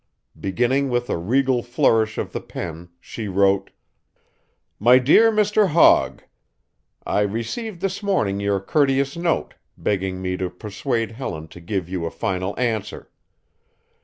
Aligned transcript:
Beginning 0.39 0.89
with 0.89 1.11
a 1.11 1.17
regal 1.19 1.61
flourish 1.61 2.17
of 2.17 2.31
the 2.31 2.41
pen, 2.41 2.89
she 2.99 3.27
wrote: 3.27 3.69
"MY 4.79 4.97
DEAR 4.97 5.31
MR. 5.31 5.67
HOGG: 5.67 6.23
I 7.05 7.19
received 7.21 7.81
this 7.81 8.01
morning 8.01 8.39
your 8.39 8.59
courteous 8.59 9.15
note, 9.15 9.53
begging 9.77 10.19
me 10.19 10.37
to 10.37 10.49
persuade 10.49 11.11
Helen 11.11 11.47
to 11.49 11.61
give 11.61 11.87
you 11.87 12.07
a 12.07 12.09
final 12.09 12.59
answer. 12.59 13.11